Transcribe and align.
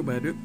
lo 0.00 0.08
badut 0.08 0.38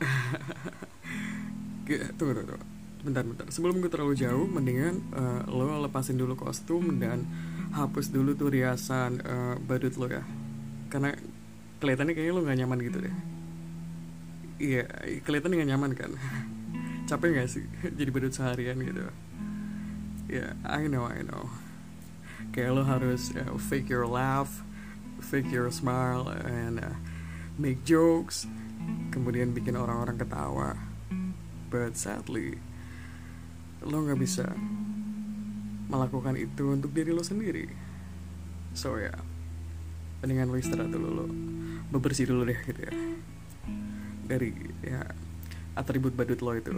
tunggu 2.16 2.32
tunggu 2.32 2.56
bentar 3.04 3.24
bentar. 3.24 3.46
Sebelum 3.52 3.80
gue 3.80 3.90
terlalu 3.92 4.16
jauh 4.16 4.48
mendingan 4.48 5.00
uh, 5.12 5.44
lo 5.48 5.84
lepasin 5.84 6.16
dulu 6.16 6.36
kostum 6.36 7.00
dan 7.00 7.28
hapus 7.76 8.08
dulu 8.08 8.32
tuh 8.36 8.52
riasan 8.52 9.20
uh, 9.20 9.56
badut 9.60 9.96
lo 10.00 10.08
ya. 10.08 10.24
Karena 10.88 11.12
kelihatannya 11.80 12.14
kayaknya 12.16 12.36
lo 12.36 12.42
nggak 12.44 12.58
nyaman 12.64 12.78
gitu 12.80 12.98
deh. 13.04 13.14
Iya 14.60 14.84
kelihatan 15.24 15.52
nggak 15.52 15.70
nyaman 15.76 15.92
kan? 15.92 16.10
Capek 17.08 17.36
gak 17.36 17.48
sih 17.52 17.64
jadi 17.98 18.08
badut 18.08 18.32
seharian 18.32 18.80
gitu? 18.80 19.04
Ya 20.28 20.28
yeah, 20.28 20.50
I 20.64 20.88
know 20.88 21.04
I 21.04 21.20
know. 21.20 21.52
Kayak 22.56 22.80
lo 22.80 22.82
harus 22.84 23.28
uh, 23.36 23.60
fake 23.60 23.92
your 23.92 24.08
laugh 24.08 24.64
fake 25.20 25.52
your 25.52 25.68
smile 25.68 26.32
and 26.32 26.80
uh, 26.80 26.96
make 27.56 27.82
jokes 27.82 28.46
kemudian 29.10 29.50
bikin 29.50 29.74
orang-orang 29.74 30.20
ketawa. 30.20 30.76
But 31.70 31.98
sadly 31.98 32.58
lo 33.80 34.04
nggak 34.04 34.20
bisa 34.20 34.46
melakukan 35.90 36.36
itu 36.36 36.70
untuk 36.70 36.92
diri 36.92 37.10
lo 37.10 37.24
sendiri. 37.24 37.66
So 38.76 39.00
ya 39.00 39.10
yeah, 39.10 39.18
mendingan 40.22 40.52
lo 40.52 40.60
istirahat 40.60 40.92
dulu 40.92 41.08
lo 41.10 41.26
bebersih 41.90 42.30
dulu 42.30 42.46
deh 42.46 42.58
gitu 42.68 42.80
ya. 42.86 42.92
Dari 44.30 44.50
ya 44.86 45.02
atribut 45.74 46.14
badut 46.14 46.38
lo 46.44 46.52
itu 46.54 46.70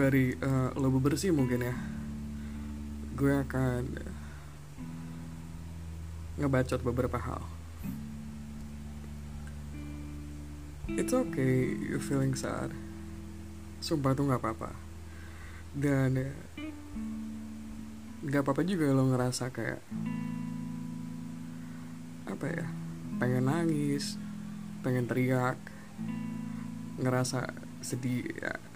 sembari 0.00 0.32
uh, 0.40 0.72
lo 0.80 0.88
bebersih 0.88 1.28
mungkin 1.28 1.60
ya. 1.60 1.76
Gue 3.20 3.36
akan 3.36 4.00
ngebacot 6.40 6.80
beberapa 6.80 7.20
hal. 7.20 7.44
It's 10.88 11.12
okay 11.12 11.76
you 11.76 12.00
feeling 12.00 12.32
sad. 12.32 12.72
Sumpah 13.84 14.16
tuh 14.16 14.24
nggak 14.24 14.40
apa-apa. 14.40 14.72
Dan 15.76 16.32
nggak 18.24 18.40
apa-apa 18.40 18.64
juga 18.64 18.88
lo 18.96 19.04
ngerasa 19.04 19.52
kayak 19.52 19.84
apa 22.24 22.46
ya 22.48 22.66
pengen 23.20 23.52
nangis 23.52 24.16
pengen 24.80 25.04
teriak 25.04 25.60
ngerasa 26.96 27.52
sedih 27.84 28.24
ya 28.40 28.69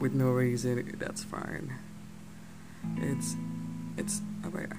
with 0.00 0.16
no 0.16 0.32
reason 0.32 0.80
that's 0.96 1.22
fine 1.22 1.76
it's 2.98 3.36
it's 4.00 4.24
apa 4.42 4.66
ya 4.66 4.76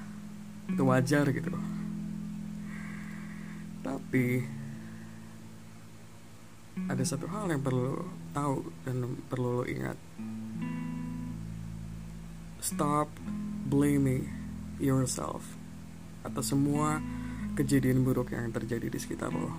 itu 0.73 0.83
wajar 0.83 1.30
gitu 1.30 1.53
tapi 3.81 4.45
ada 6.88 7.03
satu 7.03 7.27
hal 7.27 7.52
yang 7.52 7.59
perlu 7.59 8.08
tahu 8.31 8.72
dan 8.88 9.19
perlu 9.27 9.61
lo 9.61 9.64
ingat. 9.67 9.97
Stop 12.61 13.11
blaming 13.67 14.30
yourself 14.80 15.58
atas 16.23 16.53
semua 16.53 17.02
kejadian 17.58 18.05
buruk 18.05 18.31
yang 18.31 18.53
terjadi 18.53 18.88
di 18.88 18.99
sekitar 19.02 19.33
lo. 19.33 19.52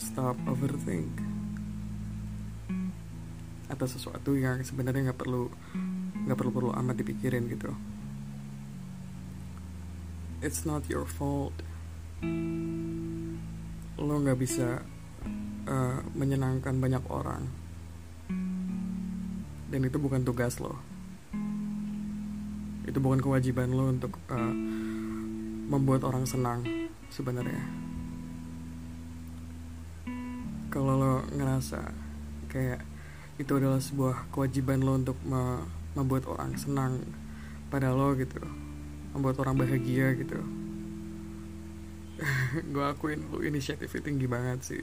Stop 0.00 0.34
overthink 0.50 1.41
atas 3.70 3.98
sesuatu 3.98 4.34
yang 4.34 4.62
sebenarnya 4.64 5.12
nggak 5.12 5.20
perlu 5.20 5.50
nggak 6.26 6.38
perlu 6.38 6.52
perlu 6.54 6.70
amat 6.74 6.96
dipikirin 7.02 7.46
gitu. 7.50 7.70
It's 10.42 10.66
not 10.66 10.86
your 10.90 11.06
fault. 11.06 11.54
Lo 13.98 14.14
nggak 14.18 14.38
bisa 14.38 14.82
uh, 15.70 15.98
menyenangkan 16.18 16.78
banyak 16.82 17.04
orang. 17.06 17.46
Dan 19.70 19.80
itu 19.86 20.02
bukan 20.02 20.26
tugas 20.26 20.58
lo. 20.58 20.78
Itu 22.82 22.98
bukan 22.98 23.22
kewajiban 23.22 23.70
lo 23.70 23.94
untuk 23.94 24.18
uh, 24.28 24.54
membuat 25.70 26.02
orang 26.02 26.26
senang 26.26 26.66
sebenarnya. 27.08 27.62
Kalau 30.74 30.94
lo 30.98 31.14
ngerasa 31.30 31.80
kayak 32.50 32.91
itu 33.40 33.52
adalah 33.56 33.80
sebuah 33.80 34.28
kewajiban 34.32 34.84
lo 34.84 34.98
untuk 34.98 35.16
me 35.24 35.64
membuat 35.92 36.24
orang 36.28 36.56
senang 36.56 37.04
pada 37.68 37.92
lo 37.92 38.16
gitu. 38.16 38.40
Membuat 39.12 39.44
orang 39.44 39.60
bahagia 39.60 40.16
gitu. 40.16 40.40
Gue 42.72 42.84
akuin 42.84 43.28
lu 43.28 43.44
inisiatifnya 43.44 44.00
tinggi 44.00 44.26
banget 44.28 44.58
sih. 44.64 44.82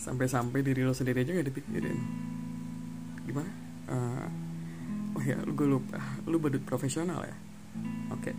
Sampai-sampai 0.00 0.64
diri 0.64 0.84
lo 0.84 0.92
sendiri 0.92 1.24
aja 1.24 1.36
gak 1.36 1.48
dipikirin. 1.48 1.98
Gimana? 3.24 3.52
Uh, 3.88 4.26
oh 5.16 5.22
ya 5.24 5.36
gue 5.44 5.66
lupa. 5.68 6.00
Lu 6.24 6.40
badut 6.40 6.64
profesional 6.64 7.24
ya? 7.24 7.36
Oke. 8.12 8.32
Okay. 8.32 8.36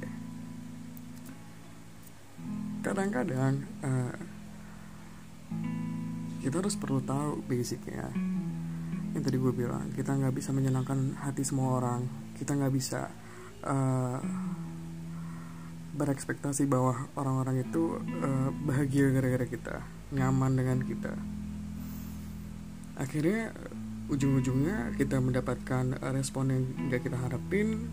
kadang-kadang 2.81 3.61
uh, 3.85 4.13
kita 6.41 6.59
harus 6.59 6.75
perlu 6.75 6.99
tahu 7.05 7.45
basicnya 7.45 8.09
yang 9.11 9.23
tadi 9.23 9.37
gue 9.37 9.53
bilang 9.53 9.91
kita 9.91 10.15
nggak 10.15 10.33
bisa 10.35 10.55
menyenangkan 10.55 11.19
hati 11.19 11.43
semua 11.43 11.83
orang. 11.83 12.07
Kita 12.35 12.55
nggak 12.55 12.73
bisa 12.73 13.11
uh, 13.67 14.17
berekspektasi 15.91 16.65
bahwa 16.65 17.11
orang-orang 17.19 17.67
itu 17.67 17.99
uh, 17.99 18.49
bahagia 18.63 19.11
gara-gara 19.11 19.45
kita 19.45 19.75
nyaman 20.15 20.55
dengan 20.55 20.79
kita. 20.81 21.13
Akhirnya 22.95 23.51
ujung-ujungnya 24.11 24.95
kita 24.95 25.19
mendapatkan 25.23 25.99
respon 26.11 26.51
yang 26.51 26.63
gak 26.91 27.07
kita 27.07 27.15
harapin 27.15 27.87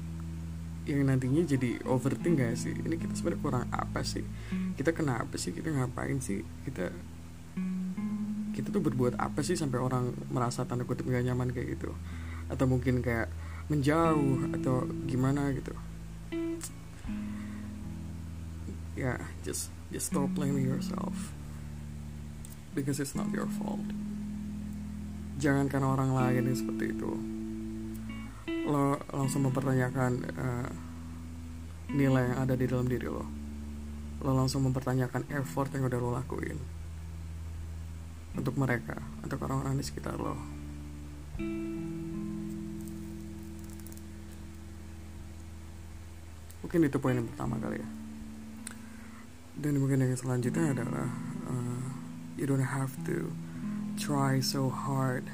yang 0.83 1.07
nantinya 1.07 1.47
jadi 1.47 1.79
overthink 1.87 2.43
gak 2.43 2.59
sih? 2.59 2.75
Ini 2.75 2.97
kita 2.99 3.15
sebenarnya 3.15 3.43
kurang 3.43 3.65
apa 3.71 4.03
sih? 4.03 4.27
Kita 4.75 4.91
kenapa 4.95 5.39
sih? 5.39 5.55
Kita 5.55 5.71
ngapain 5.71 6.19
sih? 6.19 6.43
Kita 6.67 6.91
kita 8.69 8.85
tuh 8.85 8.85
berbuat 8.85 9.17
apa 9.17 9.41
sih 9.41 9.57
sampai 9.57 9.81
orang 9.81 10.13
merasa 10.29 10.61
tanda 10.69 10.85
kutip 10.85 11.09
gak 11.09 11.25
nyaman 11.25 11.57
kayak 11.57 11.81
gitu? 11.81 11.97
Atau 12.53 12.69
mungkin 12.69 13.01
kayak 13.01 13.33
menjauh 13.73 14.53
atau 14.61 14.85
gimana 15.09 15.57
gitu? 15.57 15.73
Ya 18.93 19.17
yeah, 19.17 19.19
just 19.41 19.73
just 19.89 20.13
stop 20.13 20.29
blaming 20.37 20.69
yourself. 20.69 21.33
Because 22.77 23.01
it's 23.01 23.17
not 23.17 23.33
your 23.33 23.49
fault. 23.49 23.81
Jangan 25.41 25.73
karena 25.73 25.89
orang 25.89 26.13
lain 26.13 26.53
yang 26.53 26.59
seperti 26.61 26.93
itu. 26.93 27.17
Lo 28.69 29.01
langsung 29.17 29.49
mempertanyakan 29.49 30.13
uh, 30.37 30.69
nilai 31.89 32.37
yang 32.37 32.39
ada 32.45 32.53
di 32.53 32.69
dalam 32.69 32.85
diri 32.85 33.09
lo. 33.09 33.25
Lo 34.21 34.37
langsung 34.37 34.61
mempertanyakan 34.69 35.25
effort 35.41 35.73
yang 35.73 35.89
udah 35.89 35.97
lo 35.97 36.13
lakuin 36.13 36.78
untuk 38.37 38.55
mereka 38.59 38.99
untuk 39.25 39.41
orang-orang 39.47 39.79
di 39.79 39.85
sekitar 39.85 40.19
lo. 40.19 40.37
Mungkin 46.61 46.85
itu 46.85 46.99
poin 47.01 47.17
yang 47.17 47.29
pertama 47.33 47.57
kali 47.57 47.81
ya. 47.81 47.89
Dan 49.59 49.81
mungkin 49.81 50.05
yang 50.05 50.15
selanjutnya 50.15 50.77
adalah 50.77 51.09
uh, 51.49 51.87
you 52.37 52.45
don't 52.45 52.75
have 52.77 52.93
to 53.09 53.33
try 53.97 54.39
so 54.39 54.69
hard 54.69 55.27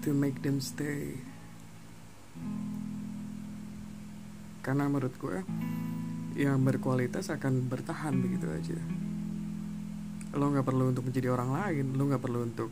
to 0.00 0.10
make 0.16 0.40
them 0.40 0.56
stay. 0.58 1.20
Karena 4.62 4.88
menurut 4.88 5.14
gue 5.20 5.42
yang 6.38 6.64
berkualitas 6.64 7.28
akan 7.28 7.68
bertahan 7.68 8.16
begitu 8.24 8.48
aja 8.48 8.80
lo 10.32 10.44
nggak 10.48 10.66
perlu 10.66 10.92
untuk 10.92 11.04
menjadi 11.08 11.28
orang 11.32 11.50
lain 11.52 11.86
lo 11.96 12.02
nggak 12.08 12.22
perlu 12.22 12.40
untuk 12.44 12.70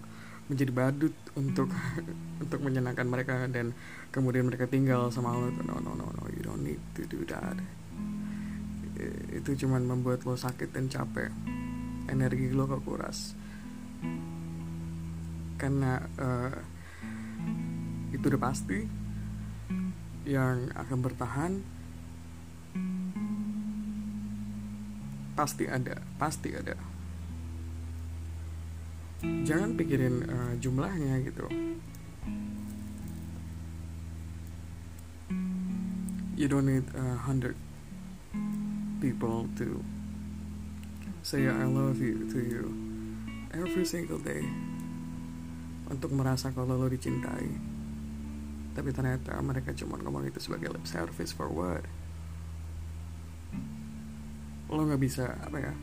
menjadi 0.51 0.73
badut 0.75 1.15
untuk 1.39 1.71
untuk 2.43 2.59
menyenangkan 2.59 3.07
mereka 3.07 3.47
dan 3.47 3.71
kemudian 4.11 4.51
mereka 4.51 4.67
tinggal 4.67 5.09
sama 5.15 5.31
lo 5.39 5.47
no 5.53 5.79
no 5.79 5.95
no 5.95 6.07
no 6.11 6.25
you 6.35 6.43
don't 6.43 6.67
need 6.67 6.83
to 6.99 7.07
do 7.07 7.23
that. 7.31 7.55
Itu 9.33 9.57
cuman 9.57 9.87
membuat 9.87 10.27
lo 10.29 10.37
sakit 10.37 10.75
dan 10.75 10.91
capek. 10.91 11.33
Energi 12.11 12.51
lo 12.53 12.67
kekuras. 12.67 13.39
Karena 15.57 16.03
uh, 16.19 16.53
itu 18.11 18.25
udah 18.27 18.43
pasti 18.43 18.79
yang 20.27 20.69
akan 20.77 20.99
bertahan 21.01 21.53
pasti 25.33 25.65
ada 25.65 25.97
pasti 26.21 26.53
ada 26.53 26.90
jangan 29.21 29.77
pikirin 29.77 30.25
uh, 30.25 30.53
jumlahnya 30.57 31.21
gitu. 31.29 31.45
You 36.41 36.49
don't 36.49 36.65
need 36.65 36.89
a 36.97 37.21
hundred 37.21 37.53
people 39.05 39.45
to 39.61 39.85
say 41.21 41.45
I 41.45 41.69
love 41.69 42.01
you 42.01 42.25
to 42.33 42.41
you 42.41 42.65
every 43.53 43.85
single 43.85 44.17
day 44.17 44.41
untuk 45.93 46.17
merasa 46.17 46.49
kalau 46.49 46.81
lo 46.81 46.89
dicintai. 46.89 47.49
Tapi 48.73 48.89
ternyata 48.95 49.37
mereka 49.45 49.77
cuma 49.77 50.01
ngomong 50.01 50.33
itu 50.33 50.41
sebagai 50.41 50.73
lip 50.73 50.89
service 50.89 51.37
for 51.37 51.53
what? 51.53 51.85
Lo 54.73 54.81
nggak 54.89 55.03
bisa 55.03 55.37
apa 55.45 55.61
ya 55.61 55.75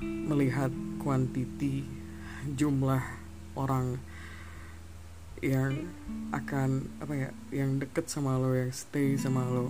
melihat 0.00 0.72
kuantiti 1.02 2.03
jumlah 2.52 3.00
orang 3.56 3.96
yang 5.40 5.88
akan 6.32 6.88
apa 7.00 7.12
ya 7.12 7.30
yang 7.52 7.76
deket 7.80 8.08
sama 8.08 8.40
lo 8.40 8.52
yang 8.56 8.72
stay 8.72 9.16
sama 9.16 9.44
lo 9.44 9.68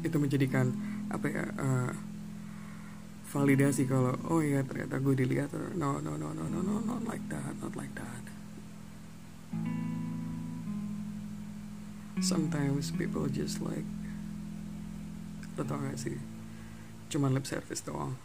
itu 0.00 0.16
menjadikan 0.16 0.72
apa 1.12 1.26
ya 1.28 1.44
uh, 1.54 1.92
validasi 3.30 3.86
kalau 3.86 4.18
oh 4.26 4.42
iya 4.42 4.66
ternyata 4.66 4.98
gue 4.98 5.14
dilihat 5.14 5.54
no 5.78 6.02
no 6.02 6.18
no 6.18 6.34
no 6.34 6.44
no 6.50 6.58
no 6.58 6.82
not 6.82 7.02
like 7.06 7.22
that 7.30 7.54
not 7.62 7.74
like 7.78 7.94
that. 7.94 8.24
Sometimes 12.20 12.90
people 12.90 13.30
just 13.30 13.62
like 13.62 13.86
lo 15.54 15.62
tau 15.62 15.78
gak 15.78 15.94
sih? 15.94 16.18
Cuman 17.06 17.38
lip 17.38 17.46
service 17.46 17.86
doang. 17.86 18.18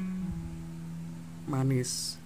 Manis 1.45 2.17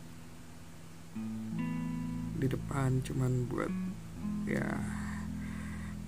di 2.39 2.47
depan 2.47 3.03
cuman 3.03 3.45
buat 3.51 3.71
ya 4.47 4.65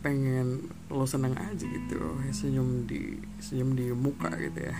pengen 0.01 0.65
lo 0.89 1.05
seneng 1.05 1.37
aja 1.37 1.61
gitu 1.61 2.17
senyum 2.33 2.89
di 2.89 3.21
senyum 3.37 3.77
di 3.77 3.93
muka 3.93 4.33
gitu 4.33 4.65
ya. 4.65 4.75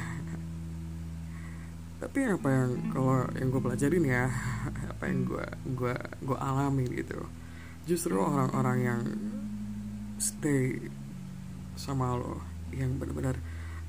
Tapi 2.01 2.25
apa 2.25 2.47
yang 2.50 2.71
kalau 2.89 3.29
yang 3.38 3.47
gue 3.53 3.62
pelajarin 3.62 4.06
ya 4.09 4.25
apa 4.97 5.03
yang 5.06 5.29
gue 5.29 5.45
gue 5.77 5.94
gue 6.25 6.38
alami 6.41 6.89
gitu. 6.89 7.21
Justru 7.85 8.17
orang-orang 8.17 8.77
yang 8.81 9.01
stay 10.17 10.81
sama 11.77 12.17
lo 12.17 12.41
yang 12.74 12.97
benar-benar 12.97 13.38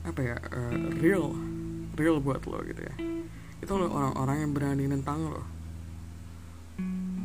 apa 0.05 0.21
ya 0.21 0.37
uh, 0.37 0.93
real 1.01 1.33
real 1.97 2.21
buat 2.21 2.45
lo 2.45 2.61
gitu 2.69 2.85
ya. 2.85 2.95
Itu 3.65 3.73
lo 3.81 3.89
orang-orang 3.89 4.37
yang 4.45 4.53
berani 4.53 4.85
nentang 4.85 5.33
lo 5.33 5.52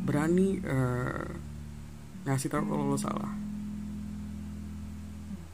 berani 0.07 0.63
uh, 0.63 1.27
ngasih 2.23 2.47
tahu 2.47 2.63
kalau 2.71 2.95
lo 2.95 2.95
salah. 2.95 3.35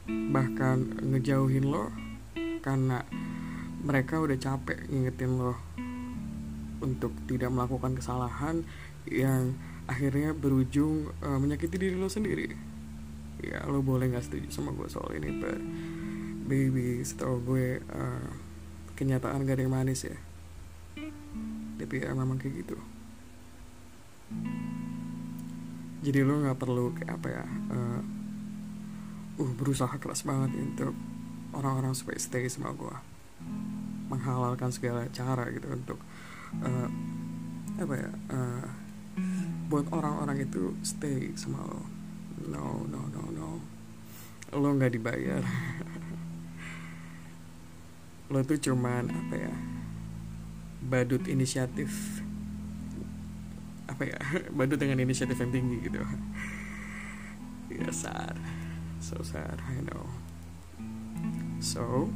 Bahkan 0.06 1.02
ngejauhin 1.10 1.66
lo 1.66 1.90
karena 2.62 3.02
mereka 3.82 4.22
udah 4.22 4.38
capek 4.38 4.86
ngingetin 4.86 5.34
lo 5.34 5.58
untuk 6.78 7.10
tidak 7.26 7.50
melakukan 7.50 7.98
kesalahan 7.98 8.62
yang 9.10 9.58
akhirnya 9.90 10.30
berujung 10.30 11.10
uh, 11.18 11.38
menyakiti 11.42 11.74
diri 11.74 11.98
lo 11.98 12.06
sendiri. 12.06 12.54
Ya 13.42 13.66
lo 13.66 13.82
boleh 13.82 14.06
nggak 14.14 14.22
setuju 14.22 14.54
sama 14.54 14.70
gue 14.70 14.86
soal 14.86 15.18
ini 15.18 15.34
but 15.42 15.58
baby 16.46 17.02
setahu 17.02 17.42
gue 17.42 17.82
uh, 17.90 18.30
kenyataan 18.94 19.42
gak 19.42 19.58
ada 19.58 19.62
yang 19.66 19.74
manis 19.74 20.06
ya. 20.06 20.16
Tapi 21.74 22.06
ya 22.06 22.14
memang 22.14 22.38
kayak 22.38 22.62
gitu 22.62 22.93
jadi 26.04 26.20
lo 26.20 26.44
nggak 26.44 26.60
perlu 26.60 26.92
kayak 26.92 27.16
apa 27.16 27.28
ya 27.32 27.44
uh, 27.72 28.00
uh 29.40 29.52
berusaha 29.56 29.96
keras 29.96 30.28
banget 30.28 30.52
untuk 30.52 30.92
orang-orang 31.56 31.96
supaya 31.96 32.20
stay 32.20 32.44
sama 32.52 32.76
gue 32.76 32.96
menghalalkan 34.12 34.68
segala 34.68 35.08
cara 35.08 35.48
gitu 35.48 35.64
untuk 35.72 35.96
uh, 36.60 36.88
apa 37.80 37.94
ya 37.96 38.10
uh, 38.30 38.68
buat 39.72 39.88
orang-orang 39.90 40.44
itu 40.44 40.76
stay 40.84 41.32
sama 41.34 41.64
lo. 41.64 41.82
No 42.44 42.84
no 42.84 43.00
no 43.10 43.22
no. 43.32 43.48
Lo 44.52 44.68
nggak 44.76 44.92
dibayar. 44.92 45.40
Lo 48.32 48.44
tuh 48.44 48.60
cuman 48.60 49.08
apa 49.08 49.34
ya 49.36 49.54
badut 50.84 51.24
inisiatif 51.26 52.23
apa 53.94 54.10
ya 54.10 54.18
badut 54.58 54.82
dengan 54.82 54.98
inisiatif 54.98 55.38
yang 55.38 55.54
tinggi 55.54 55.78
gitu. 55.86 56.02
Ya 57.70 57.90
sad 57.94 58.34
so 58.98 59.22
sad 59.22 59.62
I 59.70 59.78
know. 59.86 60.10
So 61.62 62.10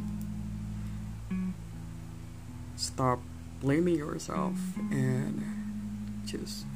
stop 2.74 3.22
blaming 3.62 4.02
yourself 4.02 4.58
and 4.90 5.46
just 6.26 6.66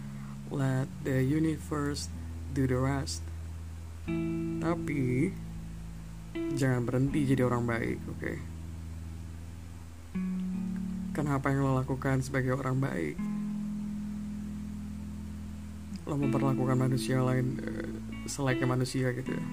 let 0.55 0.87
the 1.03 1.27
universe 1.27 2.07
do 2.55 2.71
the 2.71 2.79
rest. 2.79 3.27
Tapi 4.63 5.35
jangan 6.55 6.87
berhenti 6.87 7.27
jadi 7.27 7.43
orang 7.51 7.67
baik 7.67 7.99
oke? 8.07 8.19
Okay? 8.23 8.39
karena 11.13 11.37
apa 11.37 11.53
yang 11.53 11.61
lo 11.61 11.77
lakukan 11.77 12.25
sebagai 12.25 12.57
orang 12.57 12.81
baik 12.81 13.21
lo 16.03 16.15
memperlakukan 16.19 16.75
manusia 16.75 17.23
lain 17.23 17.59
uh, 17.63 17.89
selayaknya 18.27 18.67
manusia 18.67 19.15
gitu 19.15 19.31
ya. 19.31 19.45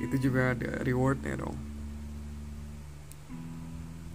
Itu 0.00 0.16
juga 0.30 0.56
ada 0.56 0.80
rewardnya 0.80 1.36
dong. 1.40 1.56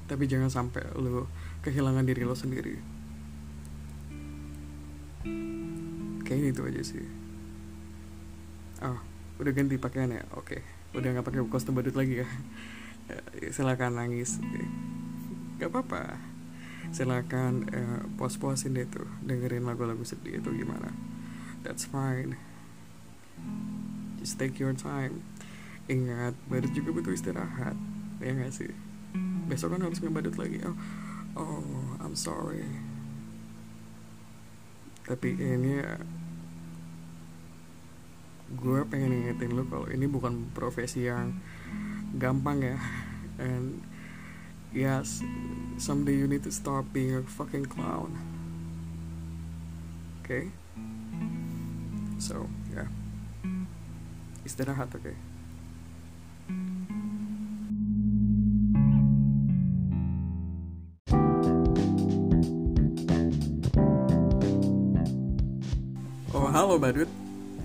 Tapi 0.06 0.24
jangan 0.26 0.50
sampai 0.50 0.86
lo 0.98 1.30
kehilangan 1.62 2.06
diri 2.06 2.26
lo 2.26 2.34
sendiri. 2.34 2.78
Kayaknya 6.26 6.50
itu 6.50 6.62
aja 6.66 6.82
sih. 6.82 7.06
Oh 8.82 9.00
udah 9.36 9.52
ganti 9.52 9.76
pakaian 9.76 10.16
ya? 10.16 10.24
Oke. 10.36 10.60
Okay. 10.60 10.62
udah 10.96 11.12
nggak 11.12 11.28
pakai 11.28 11.44
kostum 11.52 11.76
badut 11.76 11.94
lagi 11.94 12.24
ya? 12.24 12.28
Silakan 13.56 14.00
nangis. 14.00 14.40
Okay. 14.40 14.68
gak 15.56 15.72
apa-apa 15.72 16.35
silakan 16.94 17.70
uh, 17.72 18.02
pos-posin 18.20 18.76
deh 18.76 18.86
tuh 18.90 19.08
dengerin 19.24 19.66
lagu-lagu 19.66 20.02
sedih 20.06 20.42
itu 20.42 20.50
gimana. 20.54 20.92
That's 21.66 21.88
fine. 21.88 22.38
Just 24.22 24.38
take 24.38 24.58
your 24.62 24.74
time. 24.78 25.26
Ingat 25.86 26.34
badut 26.50 26.74
juga 26.74 26.90
butuh 26.94 27.14
istirahat 27.14 27.78
ya 28.18 28.32
gak 28.34 28.54
sih? 28.54 28.72
Besok 29.46 29.78
kan 29.78 29.86
harus 29.86 30.02
ngebadut 30.02 30.36
lagi. 30.38 30.62
Oh 30.66 30.78
oh 31.38 31.98
I'm 32.02 32.18
sorry. 32.18 32.66
Tapi 35.06 35.38
ini 35.38 35.82
ya 35.82 36.02
gue 38.46 38.80
pengen 38.88 39.10
ngingetin 39.10 39.58
lo 39.58 39.66
kalau 39.66 39.90
ini 39.90 40.06
bukan 40.06 40.54
profesi 40.54 41.06
yang 41.06 41.38
gampang 42.18 42.62
ya. 42.62 42.78
And 43.38 43.84
yes. 44.76 45.24
Someday 45.78 46.16
you 46.16 46.28
need 46.28 46.44
to 46.44 46.52
stop 46.52 46.86
being 46.92 47.16
a 47.16 47.24
fucking 47.24 47.66
clown. 47.66 48.12
Okay? 50.24 50.52
So 52.20 52.48
yeah. 52.76 52.92
Is 54.44 54.54
istirahat 54.54 54.92
oke 54.94 55.02
okay? 55.02 55.18
Oh, 66.36 66.52
halo 66.52 66.76
badut 66.76 67.08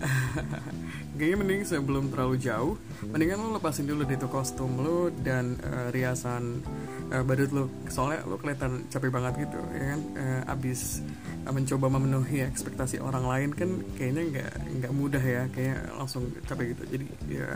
Kayaknya 1.20 1.36
mending 1.36 1.62
sebelum 1.68 2.08
terlalu 2.08 2.40
jauh 2.40 2.80
Mendingan 3.04 3.44
lo 3.44 3.60
lepasin 3.60 3.84
dulu 3.84 4.08
deh 4.08 4.16
tuh 4.16 4.32
kostum 4.32 4.80
lo 4.80 5.12
Dan 5.12 5.60
uh, 5.60 5.92
riasan 5.92 6.64
uh, 7.12 7.20
badut 7.20 7.52
lo 7.52 7.68
Soalnya 7.92 8.24
lo 8.24 8.40
kelihatan 8.40 8.88
capek 8.88 9.12
banget 9.12 9.44
gitu 9.44 9.60
ya 9.76 9.84
kan? 9.92 10.00
Uh, 10.16 10.40
Abis 10.48 11.04
uh, 11.44 11.52
mencoba 11.52 11.92
memenuhi 11.92 12.40
ekspektasi 12.40 13.04
orang 13.04 13.28
lain 13.28 13.50
kan 13.52 13.68
Kayaknya 14.00 14.22
nggak 14.32 14.52
nggak 14.80 14.92
mudah 14.96 15.20
ya. 15.20 15.44
Kayak 15.52 15.92
langsung 15.92 16.32
capek 16.48 16.72
gitu. 16.72 16.82
Jadi 16.88 17.04
ya 17.28 17.52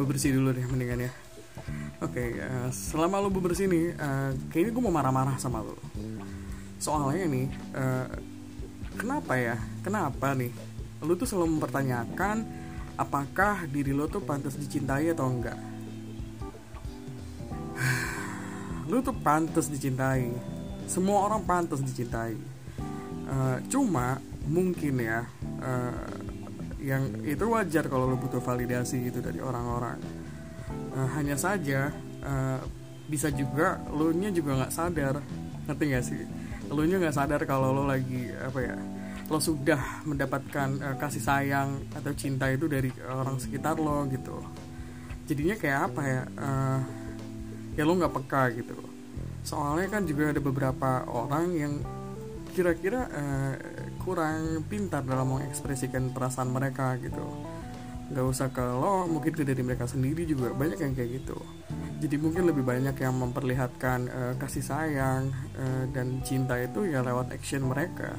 bebersih 0.00 0.40
dulu 0.40 0.56
deh 0.56 0.64
mendingan 0.64 1.04
ya. 1.04 1.12
Oke, 2.00 2.18
okay, 2.18 2.28
uh, 2.40 2.72
selama 2.72 3.20
lo 3.20 3.28
bebersih 3.28 3.68
nih 3.68 3.92
uh, 4.00 4.32
Kayaknya 4.48 4.72
gue 4.72 4.82
mau 4.88 4.96
marah-marah 4.96 5.36
sama 5.36 5.60
lo 5.60 5.76
Soalnya 6.80 7.28
nih 7.28 7.46
uh, 7.76 8.08
kenapa 8.96 9.36
ya? 9.36 9.60
Kenapa 9.84 10.32
nih? 10.32 10.48
Lu 11.04 11.12
tuh 11.20 11.28
selalu 11.28 11.60
mempertanyakan 11.60 12.63
apakah 12.94 13.66
diri 13.66 13.90
lo 13.90 14.06
tuh 14.06 14.22
pantas 14.22 14.54
dicintai 14.54 15.10
atau 15.10 15.26
enggak? 15.26 15.58
Lu 18.90 19.02
tuh 19.02 19.16
pantas 19.16 19.66
dicintai. 19.66 20.30
Semua 20.86 21.26
orang 21.26 21.42
pantas 21.42 21.80
dicintai. 21.82 22.36
Uh, 23.24 23.56
cuma 23.72 24.20
mungkin 24.44 25.00
ya 25.00 25.24
uh, 25.64 25.96
yang 26.76 27.24
itu 27.24 27.48
wajar 27.48 27.88
kalau 27.88 28.04
lo 28.04 28.20
butuh 28.20 28.44
validasi 28.44 29.08
gitu 29.08 29.24
dari 29.24 29.40
orang-orang. 29.40 29.96
Uh, 30.92 31.08
hanya 31.16 31.34
saja 31.40 31.88
uh, 32.20 32.60
bisa 33.08 33.32
juga 33.32 33.80
lo 33.88 34.12
nya 34.12 34.28
juga 34.28 34.60
nggak 34.60 34.74
sadar. 34.74 35.24
Ngerti 35.64 35.84
gak 35.88 36.04
sih? 36.04 36.20
Lo 36.68 36.84
nya 36.84 37.00
nggak 37.00 37.16
sadar 37.16 37.40
kalau 37.48 37.72
lo 37.72 37.88
lagi 37.88 38.28
apa 38.36 38.60
ya 38.60 38.76
lo 39.24 39.40
sudah 39.40 40.04
mendapatkan 40.04 40.68
uh, 40.84 40.96
kasih 41.00 41.22
sayang 41.24 41.88
atau 41.96 42.12
cinta 42.12 42.52
itu 42.52 42.68
dari 42.68 42.92
orang 43.08 43.40
sekitar 43.40 43.80
lo 43.80 44.04
gitu. 44.12 44.36
Jadinya 45.24 45.56
kayak 45.56 45.80
apa 45.92 46.02
ya 46.04 46.22
uh, 46.36 46.80
ya 47.72 47.82
lo 47.88 47.92
nggak 47.96 48.14
peka 48.20 48.42
gitu. 48.52 48.76
Soalnya 49.44 49.88
kan 49.88 50.02
juga 50.04 50.32
ada 50.32 50.40
beberapa 50.40 51.04
orang 51.08 51.46
yang 51.56 51.74
kira-kira 52.52 53.08
uh, 53.08 53.54
kurang 54.04 54.68
pintar 54.68 55.00
dalam 55.00 55.40
mengekspresikan 55.40 56.12
perasaan 56.12 56.52
mereka 56.52 57.00
gitu. 57.00 57.24
Nggak 58.12 58.24
usah 58.28 58.52
ke 58.52 58.60
lo 58.60 59.08
mungkin 59.08 59.32
ke 59.32 59.42
diri 59.48 59.64
mereka 59.64 59.88
sendiri 59.88 60.28
juga. 60.28 60.52
Banyak 60.52 60.84
yang 60.84 60.92
kayak 60.92 61.24
gitu. 61.24 61.40
Jadi 62.04 62.20
mungkin 62.20 62.44
lebih 62.44 62.60
banyak 62.60 63.00
yang 63.00 63.16
memperlihatkan 63.16 64.00
uh, 64.12 64.32
kasih 64.36 64.60
sayang 64.60 65.32
uh, 65.56 65.88
dan 65.96 66.20
cinta 66.20 66.60
itu 66.60 66.84
ya 66.84 67.00
lewat 67.00 67.32
action 67.32 67.64
mereka 67.64 68.12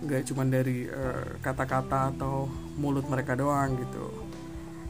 nggak 0.00 0.32
cuma 0.32 0.48
dari 0.48 0.88
kata-kata 1.44 2.08
uh, 2.08 2.10
atau 2.16 2.48
mulut 2.80 3.04
mereka 3.04 3.36
doang 3.36 3.76
gitu. 3.76 4.08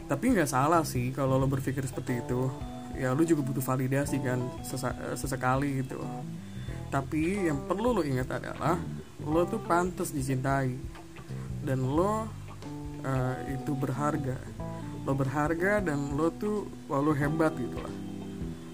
Tapi 0.06 0.34
nggak 0.34 0.50
salah 0.50 0.82
sih 0.86 1.10
kalau 1.10 1.38
lo 1.38 1.50
berpikir 1.50 1.82
seperti 1.86 2.22
itu. 2.22 2.50
Ya 2.98 3.14
lu 3.14 3.22
juga 3.22 3.46
butuh 3.46 3.62
validasi 3.62 4.18
kan 4.22 4.42
sesekali 5.14 5.86
gitu. 5.86 6.02
Tapi 6.90 7.46
yang 7.46 7.66
perlu 7.70 7.94
lo 7.94 8.02
ingat 8.02 8.38
adalah 8.38 8.78
lo 9.22 9.46
tuh 9.46 9.62
pantas 9.62 10.10
dicintai. 10.10 10.74
Dan 11.62 11.86
lo 11.86 12.26
uh, 13.02 13.36
itu 13.50 13.74
berharga. 13.74 14.38
Lo 15.06 15.14
berharga 15.14 15.82
dan 15.82 16.18
lo 16.18 16.30
tuh 16.34 16.66
lo 16.90 17.14
hebat 17.14 17.54
gitu 17.58 17.78
lah. 17.78 17.94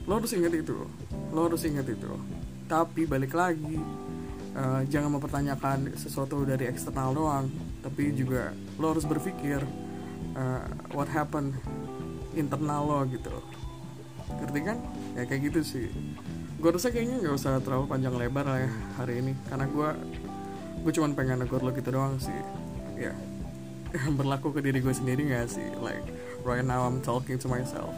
Lo 0.08 0.20
harus 0.20 0.32
ingat 0.32 0.52
itu. 0.52 0.84
Lo 1.32 1.48
harus 1.48 1.64
ingat 1.64 1.84
itu. 1.88 2.12
Tapi 2.66 3.04
balik 3.04 3.36
lagi 3.36 3.78
uh, 4.56 4.82
jangan 4.88 5.20
mempertanyakan 5.20 5.92
sesuatu 5.94 6.42
dari 6.48 6.66
eksternal 6.66 7.12
doang 7.12 7.46
tapi 7.84 8.10
juga 8.16 8.56
lo 8.80 8.96
harus 8.96 9.04
berpikir 9.04 9.60
uh, 10.34 10.64
what 10.96 11.06
happened 11.12 11.54
internal 12.32 12.82
lo 12.84 12.98
gitu. 13.08 13.32
Ngerti 14.26 14.60
kan? 14.64 14.78
Ya 15.14 15.22
kayak 15.28 15.52
gitu 15.52 15.60
sih. 15.62 15.86
Gue 16.56 16.72
rasa 16.72 16.88
kayaknya 16.90 17.22
nggak 17.22 17.36
usah 17.36 17.60
terlalu 17.60 17.84
panjang 17.86 18.16
lebar 18.16 18.44
lah 18.48 18.60
ya 18.64 18.72
hari 18.96 19.20
ini 19.20 19.32
karena 19.46 19.68
gue 19.68 19.88
gue 20.82 20.92
cuma 20.92 21.12
pengen 21.12 21.44
negor 21.44 21.60
lo 21.60 21.70
gitu 21.72 21.92
doang 21.92 22.16
sih. 22.16 22.36
Ya 22.96 23.12
berlaku 24.18 24.52
ke 24.56 24.60
diri 24.64 24.80
gue 24.80 24.92
sendiri 24.92 25.28
gak 25.30 25.52
sih? 25.52 25.68
Like 25.78 26.04
right 26.42 26.64
now 26.64 26.84
I'm 26.88 27.04
talking 27.04 27.36
to 27.40 27.48
myself. 27.48 27.92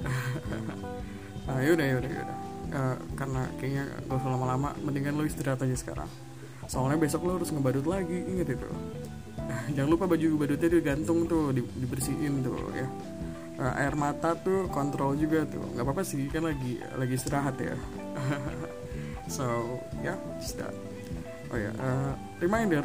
Nah, 1.50 1.66
yaudah 1.66 1.82
yaudah 1.82 2.06
yaudah 2.14 2.49
uh, 2.72 2.96
karena 3.14 3.42
kayaknya 3.58 3.84
gak 4.06 4.16
usah 4.18 4.30
lama-lama 4.30 4.74
mendingan 4.82 5.14
lo 5.18 5.24
istirahat 5.26 5.62
aja 5.62 5.76
sekarang. 5.76 6.10
Soalnya 6.70 6.98
besok 7.02 7.26
lo 7.26 7.38
harus 7.38 7.50
ngebadut 7.50 7.86
lagi 7.86 8.14
inget 8.14 8.54
itu. 8.54 8.68
Jangan 9.74 9.90
lupa 9.90 10.06
baju 10.06 10.28
badutnya 10.38 10.68
digantung 10.70 11.26
tuh 11.26 11.50
dibersihin 11.54 12.46
tuh 12.46 12.58
ya. 12.74 12.86
Uh, 13.60 13.72
air 13.76 13.92
mata 13.92 14.32
tuh 14.38 14.70
kontrol 14.70 15.18
juga 15.18 15.44
tuh. 15.44 15.62
Nggak 15.74 15.84
apa-apa 15.84 16.02
sih 16.06 16.30
kan 16.30 16.46
lagi 16.46 16.78
lagi 16.94 17.14
istirahat 17.14 17.56
ya. 17.58 17.76
So 19.30 19.78
ya 20.02 20.18
yeah, 20.18 20.18
that. 20.58 20.74
Oh 21.54 21.58
ya 21.58 21.70
yeah, 21.70 21.74
uh, 21.78 22.12
reminder. 22.42 22.82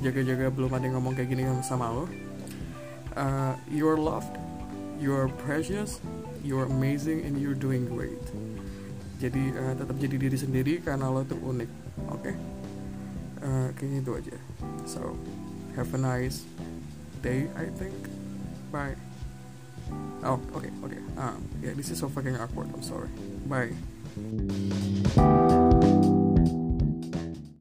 Jaga-jaga 0.00 0.48
belum 0.48 0.72
ada 0.72 0.88
yang 0.88 0.96
ngomong 0.96 1.12
kayak 1.12 1.28
gini 1.28 1.44
sama 1.60 1.92
lo. 1.92 2.08
Uh, 3.12 3.52
you're 3.68 4.00
loved 4.00 4.32
you're 5.02 5.28
precious 5.42 6.00
you're 6.44 6.64
amazing 6.64 7.26
and 7.26 7.42
you're 7.42 7.58
doing 7.58 7.84
great 7.90 8.22
jadi 9.22 9.44
uh, 9.54 9.74
tetap 9.78 9.96
jadi 10.02 10.16
diri 10.18 10.34
sendiri 10.34 10.74
karena 10.82 11.06
lo 11.06 11.22
tuh 11.22 11.38
unik 11.38 11.70
oke 12.10 12.18
okay? 12.18 12.34
uh, 13.46 13.70
kayaknya 13.78 13.98
itu 14.02 14.12
aja 14.18 14.36
so 14.82 15.14
have 15.78 15.90
a 15.94 16.00
nice 16.00 16.42
day 17.22 17.46
I 17.54 17.70
think 17.78 17.94
bye 18.74 18.98
Oh, 20.24 20.38
okay, 20.54 20.70
okay. 20.84 21.02
Um, 21.18 21.42
yeah, 21.60 21.74
this 21.74 21.90
is 21.90 21.98
so 21.98 22.08
fucking 22.08 22.36
awkward. 22.36 22.70
I'm 22.72 22.82
sorry. 22.82 23.10
Bye. 23.50 23.74